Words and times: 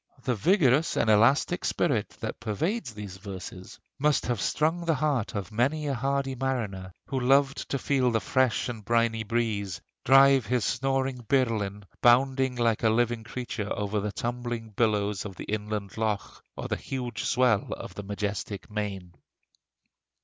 The 0.23 0.33
vigorous 0.33 0.97
and 0.97 1.11
elastic 1.11 1.63
spirit 1.63 2.09
that 2.21 2.39
pervades 2.39 2.91
these 2.95 3.17
verses 3.17 3.77
must 3.99 4.25
have 4.25 4.41
strung 4.41 4.83
the 4.83 4.95
heart 4.95 5.35
of 5.35 5.51
many 5.51 5.85
a 5.85 5.93
hardy 5.93 6.33
mariner, 6.33 6.91
who 7.05 7.19
loved 7.19 7.69
to 7.69 7.77
feel 7.77 8.09
the 8.09 8.19
fresh 8.19 8.67
and 8.67 8.83
briny 8.83 9.21
breeze 9.23 9.79
drive 10.03 10.47
his 10.47 10.65
snoring 10.65 11.19
birlinn 11.29 11.83
bounding 12.01 12.55
like 12.55 12.81
a 12.81 12.89
living 12.89 13.23
creature 13.23 13.71
over 13.75 13.99
the 13.99 14.11
tumbling 14.11 14.69
billows 14.71 15.23
of 15.23 15.35
the 15.35 15.43
inland 15.43 15.95
loch, 15.97 16.43
or 16.57 16.67
the 16.67 16.77
huge 16.77 17.23
swell 17.23 17.71
of 17.73 17.93
the 17.93 18.01
majestic 18.01 18.71
main." 18.71 19.13